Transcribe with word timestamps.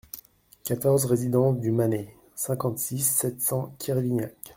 quatorze 0.63 1.05
résidence 1.05 1.59
du 1.59 1.69
Mané, 1.69 2.17
cinquante-six, 2.33 3.03
sept 3.07 3.39
cents, 3.39 3.75
Kervignac 3.77 4.33